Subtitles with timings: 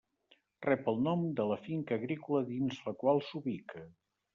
[0.65, 3.91] Rep el nom de la finca agrícola dins la qual s'ubica.